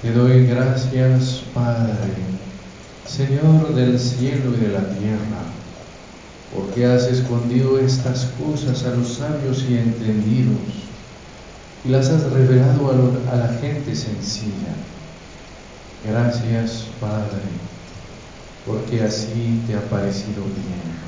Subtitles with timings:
[0.00, 1.92] Te doy gracias, Padre,
[3.06, 5.42] Señor del cielo y de la tierra,
[6.54, 10.56] porque has escondido estas cosas a los sabios y entendidos
[11.84, 12.90] y las has revelado
[13.30, 14.72] a, la gente sencilla.
[16.08, 17.42] Gracias, Padre,
[18.66, 21.02] porque así te ha parecido bien.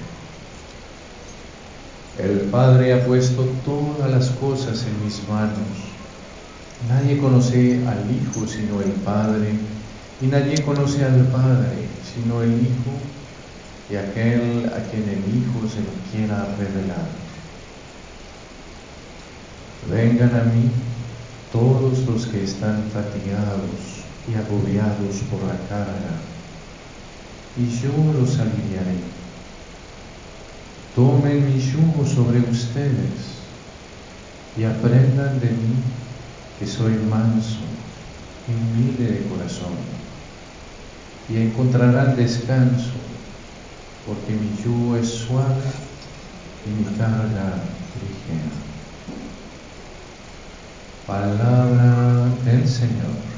[2.19, 5.94] El Padre ha puesto todas las cosas en mis manos.
[6.89, 9.53] Nadie conoce al Hijo sino el Padre,
[10.21, 13.01] y nadie conoce al Padre sino el Hijo
[13.91, 17.09] y aquel a quien el Hijo se lo quiera revelar.
[19.91, 20.71] Vengan a mí
[21.53, 26.21] todos los que están fatigados y agobiados por la carga,
[27.57, 28.99] y yo los aliviaré.
[30.97, 33.41] Tomen mi yugo sobre ustedes
[34.57, 36.04] y aprendan de mí
[36.59, 37.61] que soy manso
[38.47, 39.73] y humilde de corazón
[41.29, 42.93] y encontrarán descanso
[44.07, 45.63] porque mi yugo es suave
[46.67, 47.65] y mi carga
[48.01, 48.51] ligera.
[51.07, 53.34] Palabra del Señor.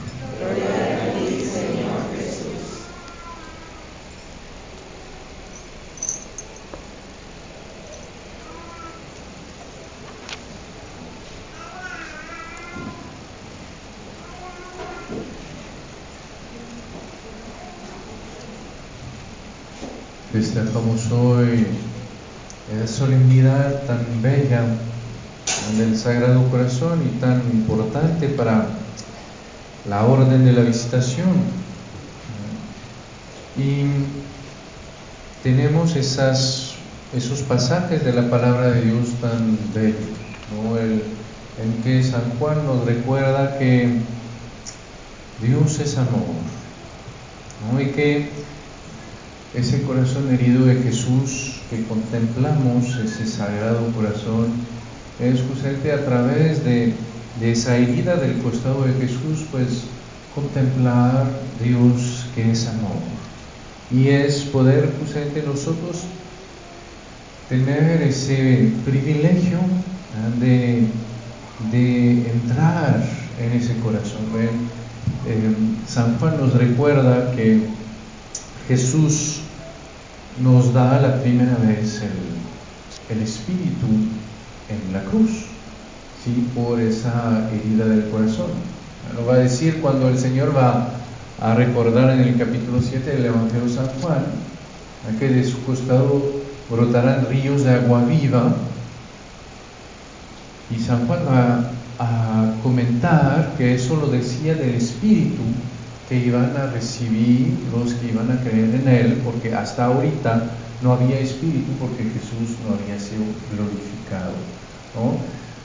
[20.37, 21.67] Destacamos hoy
[22.71, 24.67] esa solemnidad tan bella
[25.79, 28.67] del Sagrado Corazón y tan importante para
[29.89, 31.31] la orden de la visitación.
[33.57, 33.87] Y
[35.43, 36.77] tenemos esos
[37.49, 39.97] pasajes de la palabra de Dios tan bellos,
[41.63, 43.89] en que San Juan nos recuerda que
[45.41, 46.27] Dios es amor,
[47.73, 47.81] ¿no?
[47.81, 48.29] y que
[49.57, 54.53] ese corazón herido de Jesús que contemplamos, ese sagrado corazón,
[55.19, 56.93] es justamente a través de,
[57.41, 59.85] esa herida del costado de Jesús, pues
[60.35, 61.27] contemplar
[61.63, 62.99] Dios que es amor.
[63.91, 66.03] Y es poder justamente nosotros
[67.49, 69.59] tener ese privilegio
[70.39, 70.85] de,
[71.71, 73.07] de, entrar
[73.41, 74.23] en ese corazón.
[75.27, 75.55] Eh,
[75.87, 77.61] San Juan nos recuerda que
[78.69, 79.41] Jesús
[80.43, 83.87] nos da la primera vez el, Espíritu
[84.69, 85.31] en la cruz,
[86.25, 86.49] ¿sí?
[86.55, 88.51] por esa herida del corazón.
[89.15, 90.89] Lo va a decir cuando el Señor va
[91.41, 94.25] a recordar en el capítulo 7 del Evangelio San Juan,
[95.21, 96.21] que de su costado
[96.69, 98.57] brotarán ríos de agua viva,
[100.69, 101.71] y San Juan va
[102.01, 105.43] a comentar que eso lo decía del Espíritu
[106.09, 110.51] que iban a recibir los que iban a creer en Él, porque hasta ahorita
[110.83, 114.33] no había espíritu porque Jesús no había sido glorificado.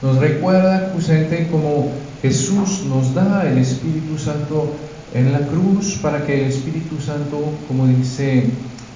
[0.02, 1.92] Nos recuerda justamente como
[2.22, 4.74] Jesús nos da el Espíritu Santo
[5.14, 7.38] en la cruz para que el Espíritu Santo,
[7.68, 8.46] como dice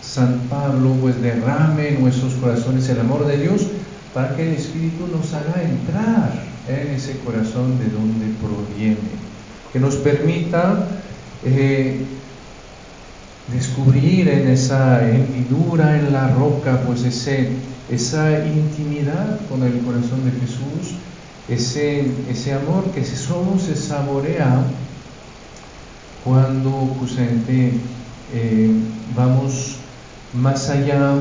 [0.01, 3.67] San Pablo, pues derrame en nuestros corazones el amor de Dios
[4.13, 6.31] para que el Espíritu nos haga entrar
[6.67, 8.97] en ese corazón de donde proviene,
[9.72, 10.88] que nos permita
[11.45, 12.03] eh,
[13.53, 17.50] descubrir en esa hendidura en la roca, pues ese,
[17.89, 20.95] esa intimidad con el corazón de Jesús,
[21.47, 24.63] ese, ese amor que solo se saborea
[26.24, 27.74] cuando justamente
[28.33, 28.71] eh,
[29.15, 29.75] vamos
[30.33, 31.13] más allá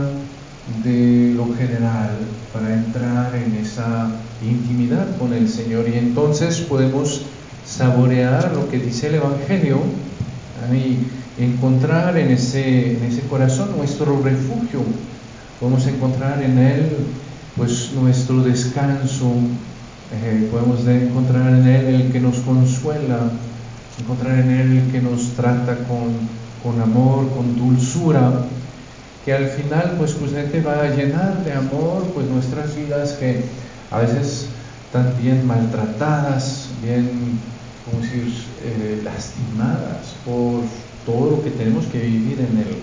[0.82, 2.16] de lo general
[2.54, 4.10] para entrar en esa
[4.42, 5.86] intimidad con el Señor.
[5.88, 7.22] Y entonces podemos
[7.66, 9.78] saborear lo que dice el Evangelio
[10.72, 11.06] y
[11.42, 14.80] encontrar en ese, en ese corazón nuestro refugio.
[15.60, 16.96] Podemos encontrar en él
[17.56, 19.32] pues nuestro descanso,
[20.12, 23.30] eh, podemos encontrar en él el que nos consuela,
[24.00, 26.14] encontrar en él el que nos trata con,
[26.62, 28.44] con amor, con dulzura
[29.24, 33.42] que al final pues justamente va a llenar de amor pues nuestras vidas que
[33.90, 34.48] a veces
[34.86, 37.38] están bien maltratadas, bien,
[37.84, 38.32] como decir,
[38.62, 40.62] eh, lastimadas por
[41.04, 42.78] todo lo que tenemos que vivir en el,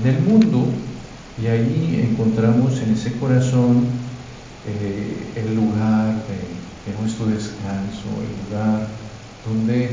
[0.00, 0.66] en el mundo
[1.42, 3.86] y ahí encontramos en ese corazón
[4.68, 6.66] eh, el lugar de,
[7.00, 8.86] nuestro descanso, el lugar
[9.44, 9.90] donde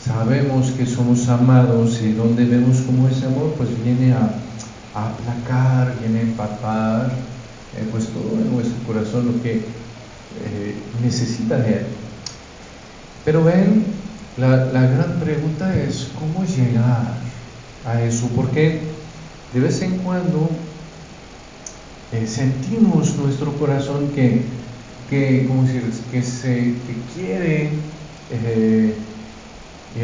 [0.00, 4.30] sabemos que somos amados y donde vemos cómo ese amor pues viene a,
[4.94, 7.12] aplacar, viene a empapar
[7.76, 9.64] eh, pues todo en nuestro corazón lo que
[11.02, 11.86] necesita de Él.
[13.24, 13.95] Pero ven,
[14.36, 17.14] la, gran pregunta es cómo llegar
[17.86, 18.80] a eso, porque
[19.54, 20.50] de vez en cuando
[22.12, 24.42] eh, sentimos nuestro corazón que,
[25.08, 25.82] que, ¿cómo decir?
[26.10, 27.70] que, se, que quiere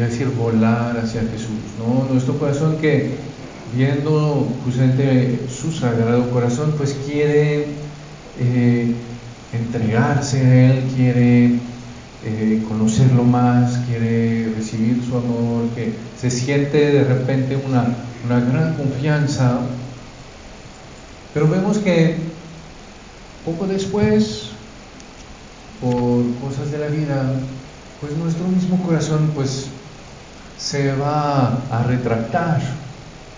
[0.01, 2.11] a decir volar hacia Jesús, ¿no?
[2.11, 3.11] Nuestro corazón que
[3.75, 7.65] viendo justamente su sagrado corazón, pues quiere
[8.39, 8.93] eh,
[9.51, 11.45] entregarse a Él, quiere
[12.25, 13.77] eh, conocerlo más,
[15.23, 17.85] recibir su amor, que se siente de repente una,
[18.25, 19.59] una gran confianza,
[21.33, 22.17] pero vemos que
[23.45, 24.49] poco después,
[25.81, 27.33] por cosas de la vida,
[27.99, 29.67] pues nuestro mismo corazón pues
[30.57, 32.61] se va a retractar,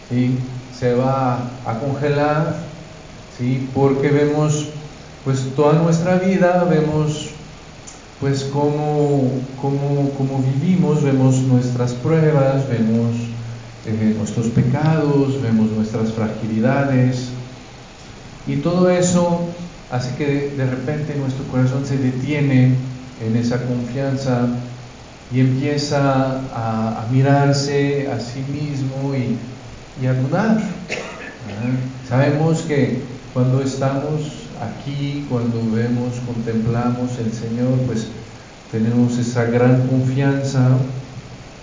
[0.09, 0.37] ¿sí?
[0.77, 2.55] se va a congelar,
[3.37, 3.67] ¿sí?
[3.73, 4.67] porque vemos
[5.23, 7.29] pues toda nuestra vida, vemos
[8.19, 9.29] pues cómo,
[9.61, 13.15] cómo, vivimos, vemos nuestras pruebas, vemos
[13.85, 17.29] eh, nuestros pecados, vemos nuestras fragilidades
[18.47, 19.41] y todo eso
[19.91, 22.75] hace que de repente nuestro corazón se detiene
[23.25, 24.47] en esa confianza
[25.33, 30.61] y empieza a, mirarse a sí mismo y, a dudar.
[32.07, 33.01] Sabemos que
[33.33, 38.07] cuando estamos aquí, cuando vemos, contemplamos el Señor, pues
[38.71, 40.69] tenemos esa gran confianza,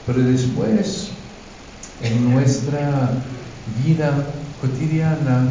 [0.07, 1.09] pero después
[2.03, 3.11] en nuestra
[3.85, 4.13] vida
[4.61, 5.49] cotidiana,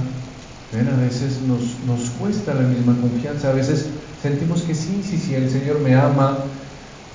[0.74, 3.88] a veces nos, nos cuesta la misma confianza, a veces
[4.22, 6.38] sentimos que sí, sí, sí, el Señor me ama,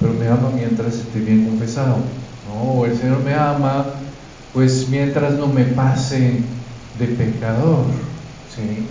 [0.00, 1.96] pero me ama mientras esté bien confesado.
[2.48, 2.84] ¿no?
[2.84, 3.86] El Señor me ama,
[4.52, 6.40] pues mientras no me pase
[6.98, 7.84] de pecador.
[8.54, 8.86] ¿sí?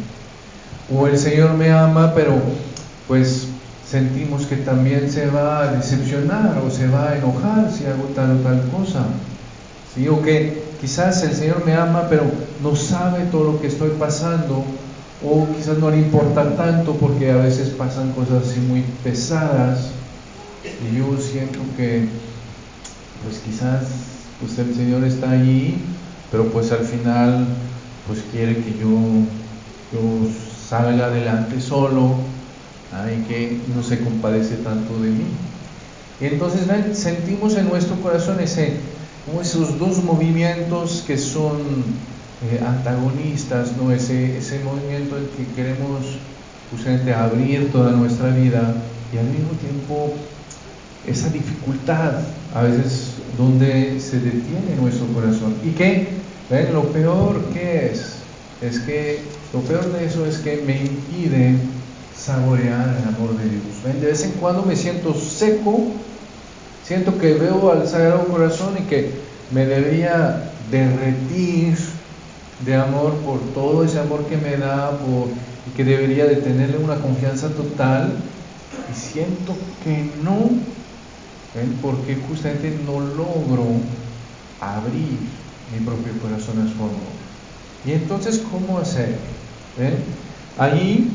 [0.93, 2.33] O el Señor me ama, pero
[3.07, 3.47] pues
[3.89, 8.37] sentimos que también se va a decepcionar o se va a enojar si hago tal
[8.37, 9.05] o tal cosa.
[9.93, 10.07] ¿sí?
[10.07, 12.23] O que quizás el Señor me ama, pero
[12.61, 14.63] no sabe todo lo que estoy pasando.
[15.23, 19.91] O quizás no le importa tanto porque a veces pasan cosas así muy pesadas
[20.63, 22.07] y yo siento que,
[23.23, 23.83] pues quizás
[24.39, 25.77] pues el Señor está allí,
[26.31, 27.47] pero pues al final,
[28.07, 28.89] pues quiere que yo,
[29.93, 30.29] yo
[30.69, 32.15] salga adelante solo
[33.13, 35.25] y que no se compadece tanto de mí.
[36.21, 36.61] Entonces
[36.97, 38.77] sentimos en nuestro corazón ese,
[39.25, 41.57] como esos dos movimientos que son
[42.49, 43.91] eh, antagonistas, ¿no?
[43.91, 46.17] ese, ese movimiento en que queremos
[46.71, 48.75] justamente abrir toda nuestra vida
[49.13, 50.13] y al mismo tiempo
[51.05, 52.13] esa dificultad
[52.53, 55.55] a veces donde se detiene nuestro corazón.
[55.63, 56.07] ¿Y qué?
[56.49, 56.73] ¿Ven?
[56.73, 58.15] Lo peor que es,
[58.61, 59.19] es que
[59.55, 61.55] lo peor de eso es que me impide
[62.13, 63.63] saborear el amor de Dios.
[63.85, 64.01] ¿Ven?
[64.01, 65.79] De vez en cuando me siento seco,
[66.85, 69.11] siento que veo al Sagrado Corazón y que
[69.51, 71.77] me debería derretir
[72.65, 76.77] de amor por todo ese amor que me da por, y que debería de tenerle
[76.77, 78.11] una confianza total
[78.91, 80.49] y siento que no
[81.81, 83.65] porque justamente no logro
[84.59, 85.17] abrir
[85.71, 87.15] mi propio corazón a su amor.
[87.85, 89.15] Y entonces, ¿cómo hacer?
[89.77, 89.95] ¿Ven?
[90.57, 91.09] Allí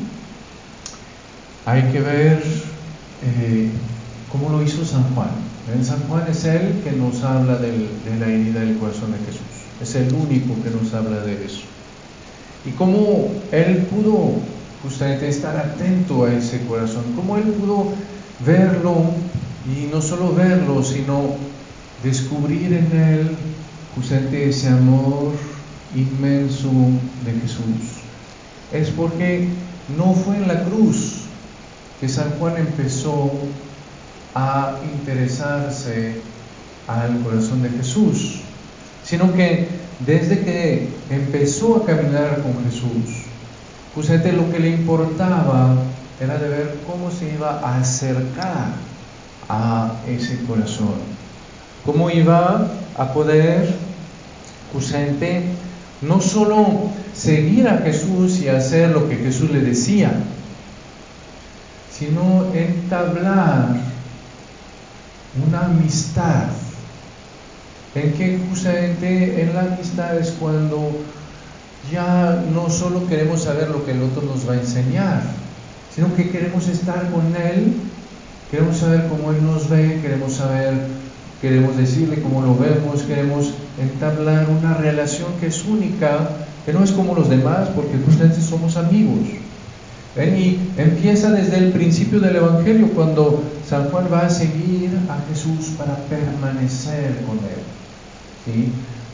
[1.65, 2.43] hay que ver
[3.23, 3.69] eh,
[4.31, 5.29] cómo lo hizo San Juan.
[5.83, 7.87] San Juan es el que nos habla de
[8.19, 9.41] la herida del corazón de Jesús.
[9.81, 11.61] Es el único que nos habla de eso.
[12.65, 14.33] Y cómo él pudo
[14.83, 17.93] justamente estar atento a ese corazón, cómo él pudo
[18.45, 19.05] verlo
[19.65, 21.35] y no solo verlo, sino
[22.03, 23.37] descubrir en él
[23.95, 25.33] justamente ese amor
[25.95, 26.69] inmenso
[27.25, 28.00] de Jesús.
[28.71, 29.47] Es porque
[29.97, 31.23] no fue en la cruz
[31.99, 33.31] que San Juan empezó
[34.33, 36.15] a interesarse
[36.87, 38.41] al corazón de Jesús,
[39.03, 39.67] sino que
[40.05, 43.25] desde que empezó a caminar con Jesús,
[43.93, 45.75] justamente lo que le importaba
[46.19, 48.73] era de ver cómo se iba a acercar
[49.49, 50.95] a ese corazón.
[51.85, 53.75] ¿Cómo iba a poder
[54.71, 55.43] justamente
[56.01, 56.89] no solo
[57.21, 60.11] seguir a Jesús y hacer lo que Jesús le decía,
[61.95, 63.75] sino entablar
[65.47, 66.47] una amistad,
[67.93, 70.91] en que justamente en la amistad es cuando
[71.91, 75.21] ya no solo queremos saber lo que el otro nos va a enseñar,
[75.93, 77.73] sino que queremos estar con Él,
[78.49, 80.73] queremos saber cómo Él nos ve, queremos saber,
[81.39, 86.29] queremos decirle cómo lo vemos, queremos entablar una relación que es única,
[86.65, 89.27] que no es como los demás, porque justamente somos amigos.
[90.17, 95.73] Y empieza desde el principio del Evangelio, cuando San Juan va a seguir a Jesús
[95.77, 97.61] para permanecer con Él.
[98.45, 98.71] ¿sí?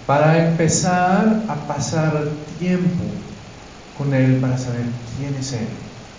[0.07, 3.03] Para empezar a pasar tiempo
[3.97, 4.81] con Él, para saber
[5.17, 5.67] quién es Él.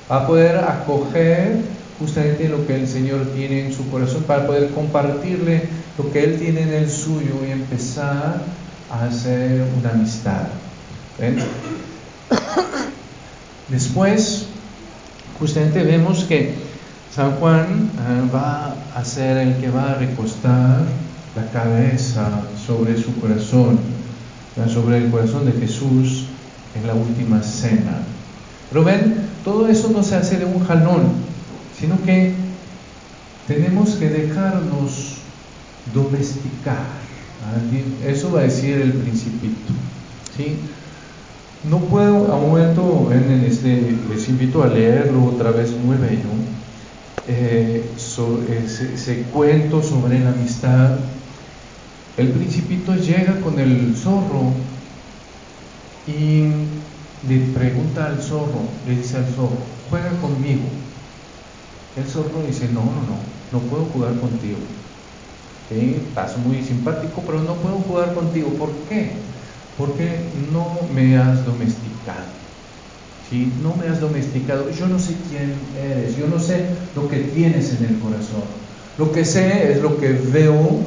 [0.09, 1.61] A poder acoger
[1.99, 5.65] justamente lo que el Señor tiene en su corazón, para poder compartirle
[5.99, 8.43] lo que Él tiene en el suyo y empezar
[8.91, 10.47] a hacer una amistad.
[13.69, 14.47] Después,
[15.39, 16.55] justamente vemos que
[17.15, 20.83] San Juan eh, va a ser el que va a recostar
[21.35, 23.79] la cabeza sobre su corazón,
[24.73, 26.27] sobre el corazón de Jesús
[26.75, 27.99] en la última cena.
[28.71, 31.13] Pero ven, todo eso no se hace de un jalón,
[31.79, 32.35] sino que
[33.47, 35.17] tenemos que dejarnos
[35.95, 36.99] domesticar.
[38.07, 39.73] Eso va a decir el principito.
[40.37, 40.57] ¿sí?
[41.65, 46.29] No puedo, a un momento, en este, les invito a leerlo otra vez, muy bello,
[47.27, 47.83] eh,
[48.65, 50.99] ese, cuento sobre la amistad.
[52.17, 54.53] El principito llega con el zorro
[56.07, 56.43] y
[57.29, 59.59] le pregunta al zorro, le dice al zorro,
[59.91, 60.63] juega conmigo.
[61.97, 63.19] El zorro dice, no, no, no,
[63.53, 64.59] no puedo jugar contigo.
[65.71, 68.49] Estás muy simpático, pero no puedo jugar contigo.
[68.51, 69.11] ¿Por qué?
[69.79, 70.19] Porque
[70.53, 72.39] no me has domesticado.
[73.31, 73.53] ¿sí?
[73.63, 74.71] No me has domesticado.
[74.71, 76.67] Yo no sé quién eres, yo no sé
[76.97, 78.43] lo que tienes en el corazón.
[78.99, 80.81] Lo que sé es lo que veo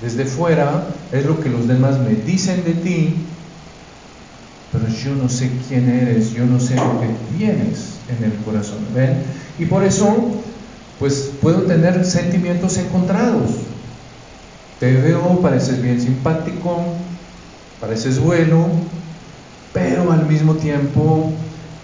[0.00, 3.14] desde fuera, es lo que los demás me dicen de ti,
[4.72, 8.78] pero yo no sé quién eres, yo no sé lo que tienes en el corazón.
[8.94, 9.22] ¿Ven?
[9.58, 10.14] Y por eso,
[11.00, 13.50] pues puedo tener sentimientos encontrados.
[14.78, 16.84] Te veo, pareces bien simpático,
[17.80, 18.68] pareces bueno,
[19.72, 21.32] pero al mismo tiempo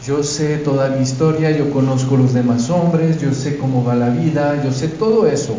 [0.06, 4.08] yo sé toda mi historia, yo conozco los demás hombres, yo sé cómo va la
[4.08, 5.56] vida, yo sé todo eso.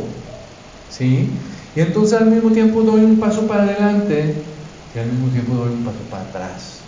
[0.89, 1.29] ¿Sí?
[1.75, 4.35] Y entonces al mismo tiempo doy un paso para adelante
[4.93, 6.79] y al mismo tiempo doy un paso para atrás.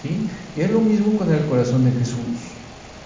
[0.00, 0.26] ¿Sí?
[0.56, 2.16] Y es lo mismo con el corazón de Jesús.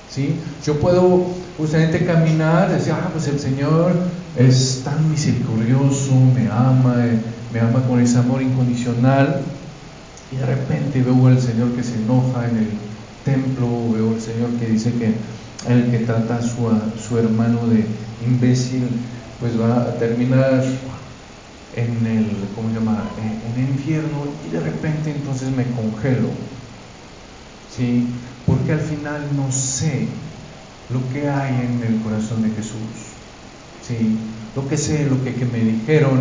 [0.09, 0.37] ¿Sí?
[0.65, 1.27] Yo puedo
[1.59, 3.93] justamente caminar decir, ah, pues el Señor
[4.37, 6.97] es tan misericordioso, me ama,
[7.53, 9.43] me ama con ese amor incondicional.
[10.33, 12.69] Y de repente veo al Señor que se enoja en el
[13.25, 15.15] templo, veo al Señor que dice que
[15.69, 17.85] el que trata a su, su hermano de
[18.25, 18.89] imbécil,
[19.41, 20.63] pues va a terminar
[21.75, 26.29] en el, ¿cómo se llama?, en, el infierno y de repente entonces me congelo,
[27.77, 28.07] ¿sí?
[28.47, 30.07] Porque al final no sé
[30.93, 33.19] lo que hay en el corazón de Jesús,
[33.87, 34.17] ¿sí?
[34.55, 36.21] Lo que sé, lo que, que me dijeron,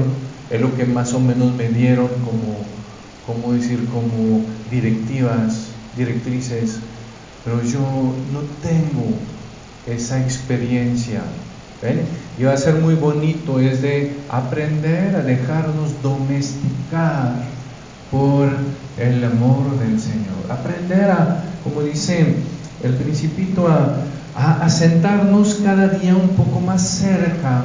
[0.49, 2.78] es lo que más o menos me dieron como
[3.29, 6.79] como decir, como directivas, directrices,
[7.45, 7.79] pero yo
[8.33, 9.13] no tengo
[9.85, 11.21] esa experiencia.
[12.39, 17.43] Y va a ser muy bonito, es de aprender a dejarnos domesticar
[18.09, 18.49] por
[18.97, 20.49] el amor del Señor.
[20.49, 22.35] Aprender a, como dice
[22.83, 27.63] el principito, a, a sentarnos cada día un poco más cerca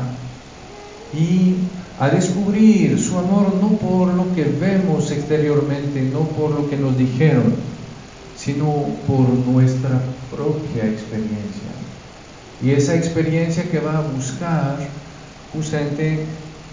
[1.14, 1.56] y
[2.00, 6.98] a descubrir su amor no por lo que vemos exteriormente, no por lo que nos
[6.98, 7.54] dijeron,
[8.36, 11.70] sino por nuestra propia experiencia.
[12.62, 14.78] Y esa experiencia que va a buscar
[15.52, 16.26] justamente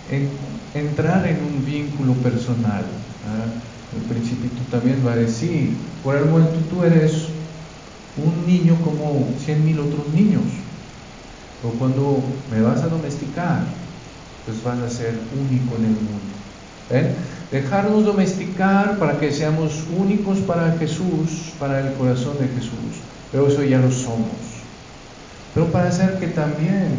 [0.10, 0.30] en,
[0.74, 2.86] entrar en un vínculo personal.
[3.96, 7.28] El principito también va a decir, por el momento tú eres
[8.18, 10.44] un niño como cien mil otros niños.
[11.64, 13.64] O cuando me vas a domesticar,
[14.46, 16.34] pues van a ser único en el mundo.
[16.90, 17.16] ¿Ven?
[17.52, 23.04] Dejarnos domesticar para que seamos únicos para Jesús, para el corazón de Jesús.
[23.32, 24.64] Pero eso ya lo somos.
[25.54, 26.96] Pero para hacer que también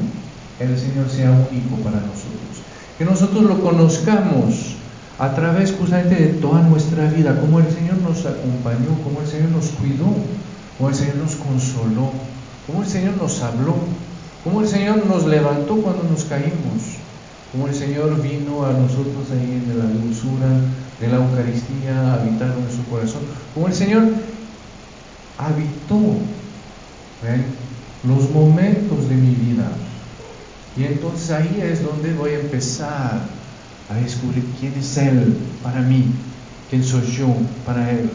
[0.60, 2.62] el Señor sea único para nosotros.
[2.98, 4.76] Que nosotros lo conozcamos
[5.18, 9.50] a través justamente de toda nuestra vida, como el Señor nos acompañó, como el Señor
[9.50, 10.14] nos cuidó,
[10.76, 12.12] como el Señor nos consoló,
[12.66, 13.76] como el Señor nos habló,
[14.44, 17.01] como el Señor nos levantó cuando nos caímos
[17.52, 20.48] como el Señor vino a nosotros ahí en la dulzura
[20.98, 23.20] de la Eucaristía, habitando en su corazón,
[23.52, 24.04] como el Señor
[25.36, 26.16] habitó
[28.04, 29.70] los momentos de mi vida.
[30.76, 33.20] Y entonces ahí es donde voy a empezar
[33.90, 36.06] a descubrir quién es Él para mí,
[36.70, 37.28] quién soy yo
[37.66, 38.10] para Él.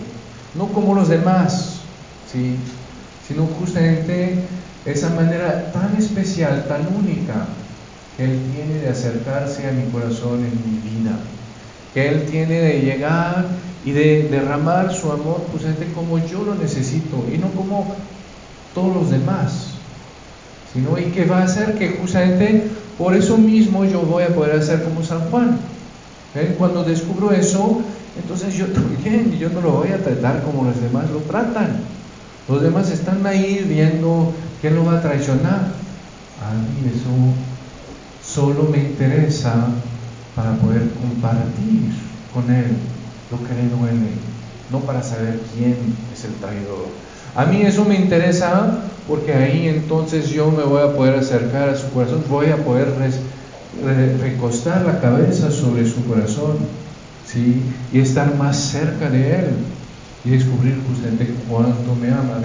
[0.55, 1.81] No como los demás,
[2.31, 2.55] ¿sí?
[3.27, 4.39] sino justamente
[4.85, 7.45] esa manera tan especial, tan única
[8.17, 11.17] Él tiene de acercarse a mi corazón en mi vida,
[11.93, 13.45] que Él tiene de llegar
[13.85, 17.95] y de derramar su amor justamente como yo lo necesito y no como
[18.73, 19.69] todos los demás,
[20.73, 22.63] sino y que va a hacer que justamente
[22.97, 25.59] por eso mismo yo voy a poder hacer como San Juan.
[26.57, 27.81] Cuando descubro eso,
[28.21, 31.77] entonces yo también, yo no lo voy a tratar como los demás lo tratan.
[32.49, 35.71] Los demás están ahí viendo quién lo va a traicionar.
[36.41, 37.09] A mí eso
[38.33, 39.53] solo me interesa
[40.35, 41.91] para poder compartir
[42.33, 42.77] con él
[43.31, 44.11] lo que le duele,
[44.71, 45.75] no para saber quién
[46.13, 46.87] es el traidor.
[47.35, 51.75] A mí eso me interesa porque ahí entonces yo me voy a poder acercar a
[51.75, 52.87] su corazón, voy a poder
[54.21, 56.57] recostar la cabeza sobre su corazón,
[57.25, 57.61] ¿sí?
[57.93, 59.47] Y estar más cerca de él
[60.25, 62.41] y descubrir justamente cuánto me ama.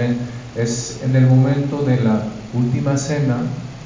[0.56, 2.22] Es en el momento de la
[2.54, 3.36] última cena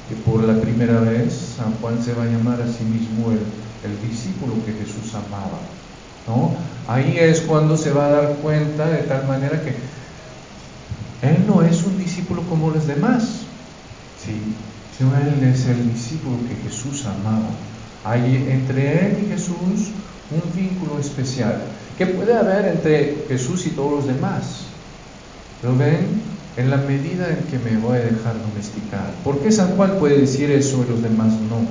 [0.09, 3.39] que por la primera vez San Juan se va a llamar a sí mismo el,
[3.83, 5.59] el discípulo que Jesús amaba.
[6.27, 6.55] ¿no?
[6.87, 9.75] Ahí es cuando se va a dar cuenta de tal manera que
[11.27, 13.23] él no es un discípulo como los demás,
[14.23, 14.39] ¿sí?
[14.97, 17.49] sino él es el discípulo que Jesús amaba.
[18.03, 19.91] Hay entre él y Jesús
[20.29, 21.61] un vínculo especial
[21.97, 24.61] que puede haber entre Jesús y todos los demás.
[25.63, 26.21] ¿Lo ven?
[26.57, 29.13] En la medida en que me voy a dejar domesticar.
[29.23, 31.61] ¿Por qué San Juan puede decir eso y los demás no?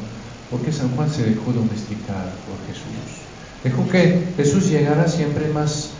[0.51, 3.27] Porque San Juan se dejó domesticar por Jesús.
[3.65, 5.91] Dejó que Jesús llegara siempre más,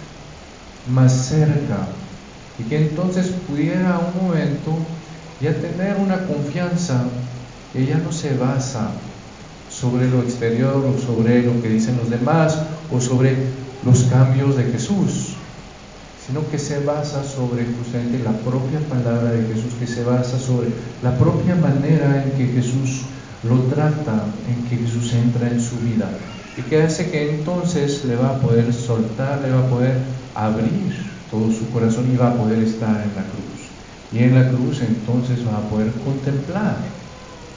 [0.89, 1.89] más cerca
[2.59, 4.79] y que entonces pudiera un momento
[5.41, 7.05] ya tener una confianza
[7.73, 8.91] que ya no se basa
[9.69, 12.57] sobre lo exterior o sobre lo que dicen los demás
[12.91, 13.37] o sobre
[13.85, 15.36] los cambios de Jesús,
[16.27, 20.71] sino que se basa sobre justamente la propia palabra de Jesús, que se basa sobre
[21.03, 23.03] la propia manera en que Jesús
[23.45, 26.09] lo trata, en que Jesús entra en su vida
[26.57, 29.99] y que hace que entonces le va a poder soltar, le va a poder
[30.35, 30.97] abrir
[31.31, 33.71] todo su corazón y va a poder estar en la cruz.
[34.13, 36.79] Y en la cruz entonces va a poder contemplar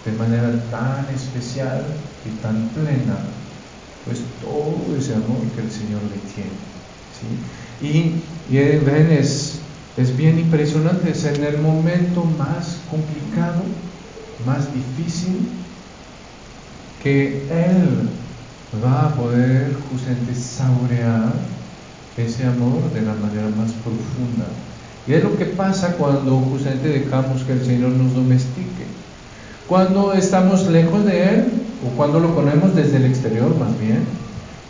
[0.05, 1.83] de manera tan especial
[2.25, 3.17] y tan plena,
[4.05, 6.59] pues todo ese amor que el Señor le tiene.
[7.17, 7.27] ¿sí?
[7.81, 9.59] Y, y ven, es,
[9.97, 13.61] es bien impresionante, es en el momento más complicado,
[14.45, 15.47] más difícil,
[17.01, 18.09] que Él
[18.83, 21.33] va a poder justamente saborear
[22.17, 24.45] ese amor de la manera más profunda.
[25.07, 28.85] Y es lo que pasa cuando justamente dejamos que el Señor nos domestique.
[29.67, 31.45] Cuando estamos lejos de Él
[31.85, 34.03] o cuando lo ponemos desde el exterior más bien,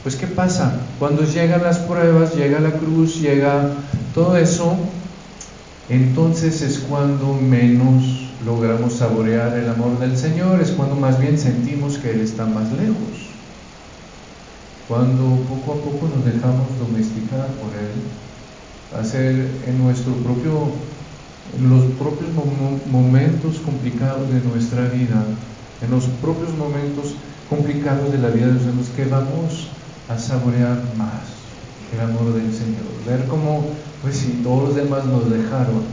[0.04, 0.80] pues ¿qué pasa?
[0.98, 3.70] Cuando llegan las pruebas, llega la cruz, llega
[4.14, 4.78] todo eso,
[5.90, 11.98] entonces es cuando menos logramos saborear el amor del Señor, es cuando más bien sentimos
[11.98, 13.28] que Él está más lejos.
[14.88, 20.70] Cuando poco a poco nos dejamos domesticar por Él, hacer en nuestro propio,
[21.58, 22.30] en los propios
[22.90, 25.26] momentos complicados de nuestra vida,
[25.82, 27.16] en los propios momentos
[27.50, 29.68] complicados de la vida de los que vamos
[30.10, 31.40] a saborear más
[31.94, 32.86] el amor del Señor.
[33.08, 33.66] Ver cómo,
[34.02, 35.84] pues si todos los demás nos dejaron,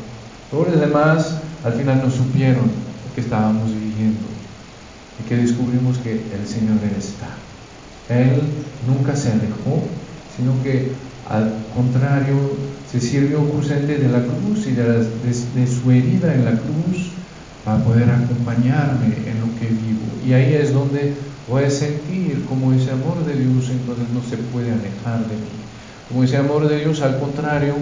[0.51, 2.71] todos los demás al final nos supieron
[3.15, 4.27] que estábamos viviendo
[5.21, 7.29] y que descubrimos que el Señor está.
[8.09, 8.41] Él
[8.87, 9.83] nunca se alejó,
[10.37, 10.93] sino que
[11.29, 12.37] al contrario
[12.91, 17.11] se sirvió justamente de la cruz y de, su herida en la cruz
[17.65, 20.07] para poder acompañarme en lo que vivo.
[20.25, 21.15] Y ahí es donde
[21.49, 25.57] voy a sentir como ese amor de Dios entonces no se puede alejar de mí.
[26.09, 27.75] Como ese amor de Dios, al contrario,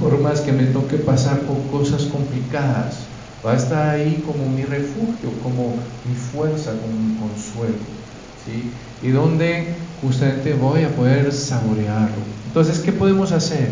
[0.00, 2.98] por más que me toque pasar por cosas complicadas,
[3.44, 7.98] va a estar ahí como mi refugio, como mi fuerza, como mi consuelo.
[8.44, 8.70] ¿sí?
[9.02, 12.16] y donde justamente voy a poder saborearlo.
[12.46, 13.68] Entonces, ¿qué podemos hacer?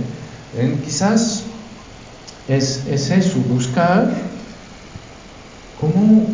[0.84, 1.42] quizás
[2.48, 4.10] es, es eso, buscar
[5.78, 6.26] cómo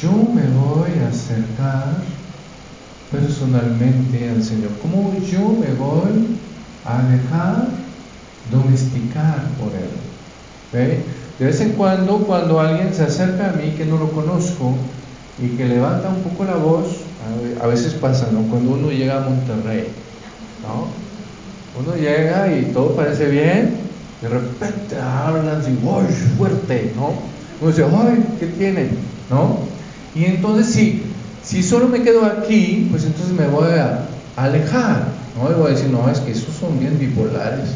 [0.00, 2.02] yo me voy a acercar
[3.10, 6.38] personalmente al Señor, cómo yo me voy
[6.84, 7.68] a dejar
[8.50, 11.02] domesticar por Él.
[11.38, 14.74] De vez en cuando, cuando alguien se acerca a mí que no lo conozco
[15.42, 16.86] y que levanta un poco la voz,
[17.60, 18.42] a veces pasa, ¿no?
[18.42, 19.88] Cuando uno llega a Monterrey,
[20.62, 20.88] ¿no?
[21.78, 23.76] Uno llega y todo parece bien,
[24.22, 26.92] de repente hablan así, ¡ay, fuerte!
[26.96, 27.12] ¿no?
[27.60, 28.98] Uno dice, ¡ay, qué tienen!
[29.30, 29.58] ¿no?
[30.14, 31.02] Y entonces si,
[31.46, 35.50] si solo me quedo aquí, pues entonces me voy a, alejar, ¿no?
[35.50, 37.70] Y voy a decir, no, es que esos son bien bipolares.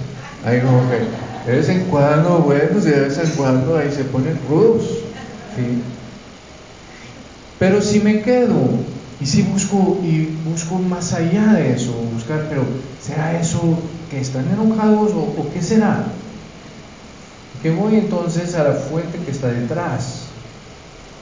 [0.44, 4.04] Ahí como que de vez en cuando buenos y de vez en cuando ahí se
[4.04, 4.82] ponen rudos,
[5.56, 5.82] ¿sí?
[7.58, 8.56] Pero si me quedo
[9.20, 12.64] y si busco y busco más allá de eso, buscar, pero
[13.02, 13.78] ¿será eso
[14.10, 16.06] que están enojados o, o qué será?
[17.62, 20.19] Que voy entonces a la fuente que está detrás.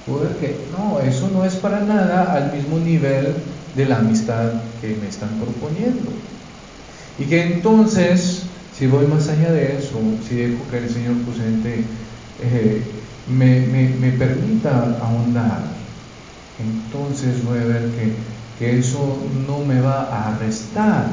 [0.09, 3.35] Puedo ver que no, eso no es para nada al mismo nivel
[3.77, 6.11] de la amistad que me están proponiendo.
[7.19, 11.85] Y que entonces, si voy más allá de eso, si dejo que el Señor presente
[12.43, 12.83] eh,
[13.29, 15.63] me, me, me, permita ahondar,
[16.59, 18.13] entonces voy a ver que,
[18.59, 21.13] que eso no me va a restar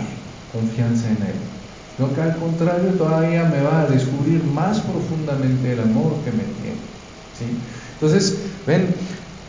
[0.54, 1.56] confianza en Él
[1.96, 6.44] sino que al contrario todavía me va a descubrir más profundamente el amor que me
[6.44, 6.78] tiene.
[7.34, 7.46] ¿sí?
[7.96, 8.94] Entonces, ven,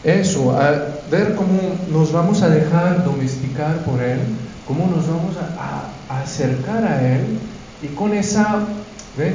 [0.04, 0.56] eso,
[1.10, 1.58] ver cómo
[1.90, 4.20] nos vamos a dejar domesticar por Él,
[4.66, 7.38] cómo nos vamos a, acercar a Él
[7.82, 8.60] y con esa,
[9.18, 9.34] ven,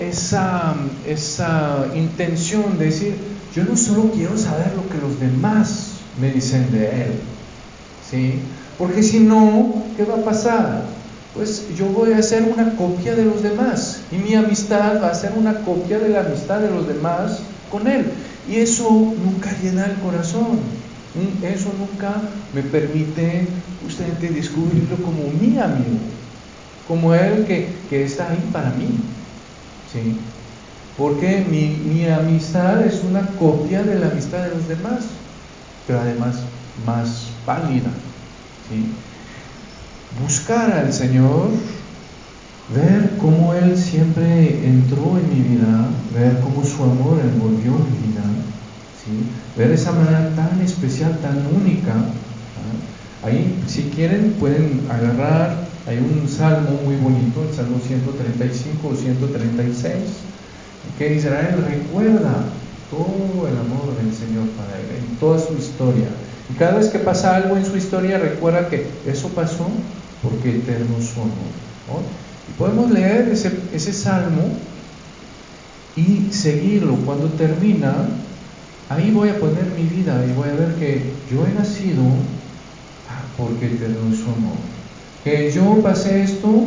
[0.00, 0.74] esa,
[1.06, 3.14] esa intención de decir,
[3.54, 7.12] yo no solo quiero saber lo que los demás me dicen de Él,
[8.10, 8.40] ¿sí?
[8.76, 10.82] Porque si no, ¿qué va a pasar?
[11.34, 15.14] pues yo voy a ser una copia de los demás y mi amistad va a
[15.14, 18.04] ser una copia de la amistad de los demás con Él.
[18.48, 20.60] Y eso nunca llena el corazón,
[21.42, 22.14] eso nunca
[22.54, 23.46] me permite
[23.82, 25.98] justamente descubrirlo como mi amigo,
[26.88, 28.88] como Él que, que está ahí para mí.
[29.92, 30.16] ¿sí?
[30.96, 35.04] Porque mi, mi amistad es una copia de la amistad de los demás,
[35.86, 36.36] pero además
[36.86, 37.90] más pálida.
[40.20, 41.48] buscar al Señor,
[42.74, 48.22] ver cómo Él siempre entró en mi vida, ver cómo su amor envolvió mi vida,
[49.02, 49.26] ¿sí?
[49.56, 51.94] ver esa manera tan especial, tan única.
[53.22, 59.94] Ahí, si quieren, pueden agarrar, hay un salmo muy bonito, el Salmo 135 o 136,
[60.96, 62.44] que Israel recuerda
[62.90, 66.08] todo el amor del Señor para él, en toda su historia.
[66.48, 69.68] Y cada vez que pasa algo en su historia, recuerda que eso pasó
[70.22, 72.02] porque eterno su amor.
[72.58, 74.42] Podemos leer ese, salmo
[75.96, 76.96] y seguirlo.
[77.04, 77.94] Cuando termina,
[78.88, 82.02] ahí voy a poner mi vida y voy a ver que yo he nacido
[83.08, 84.56] ah, porque eterno es su amor.
[85.24, 86.66] Que yo pasé esto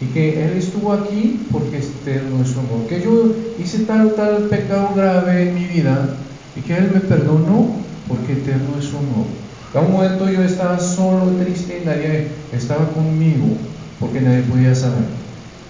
[0.00, 2.86] y que Él estuvo aquí porque eterno es su amor.
[2.88, 6.16] Que yo hice tal tal pecado grave en mi vida
[6.56, 7.76] y que Él me perdonó
[8.08, 9.26] porque eterno es su amor.
[9.74, 13.56] A un momento yo estaba solo, triste, y nadie estaba conmigo,
[13.98, 15.23] porque nadie podía saber.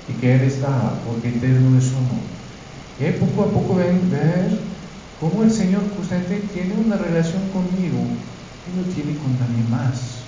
[0.08, 2.24] Y que Él estaba, porque eterno es su amor.
[2.98, 4.58] Y poco a poco ven, ver
[5.20, 8.00] cómo el Señor justamente tiene una relación conmigo
[8.64, 10.24] que no tiene con nadie más.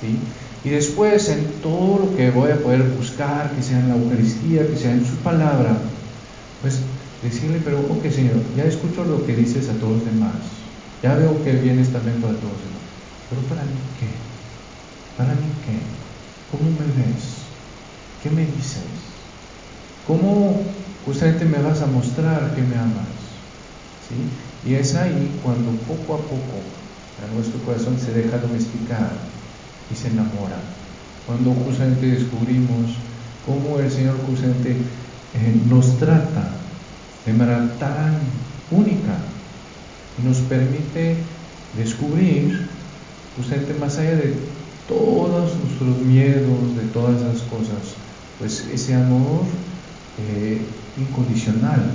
[0.00, 0.18] ¿sí?
[0.64, 4.66] Y después en todo lo que voy a poder buscar, que sea en la Eucaristía,
[4.66, 5.76] que sea en su palabra,
[6.60, 6.80] pues
[7.22, 10.34] decirle, pero ok Señor, ya escucho lo que dices a todos los demás,
[11.02, 12.82] ya veo que vienes también para todos los demás.
[13.28, 14.08] Pero para mí qué?
[15.16, 15.78] ¿Para mí qué?
[16.50, 17.39] ¿Cómo me ves?
[18.20, 19.34] ¿Qué me dices?
[20.04, 23.42] ¿Cómo justamente me vas a mostrar que me amas?
[23.98, 24.36] ¿Sí?
[24.62, 26.80] Y es ahí cuando poco a poco
[27.28, 29.32] nuestro corazón se deja domesticar
[29.88, 30.76] y se enamora.
[31.26, 33.04] Cuando justamente descubrimos
[33.42, 34.90] cómo el Señor justamente
[35.32, 36.72] eh, nos trata
[37.24, 39.34] de manera tan única
[40.16, 41.26] y nos permite
[41.72, 42.70] descubrir
[43.36, 44.50] justamente más allá de
[44.86, 47.99] todos nuestros miedos, de todas esas cosas,
[48.40, 49.44] pues ese amor
[50.16, 51.92] eh, incondicional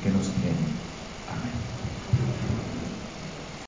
[0.00, 0.54] que nos tiene.
[1.26, 2.45] Amén.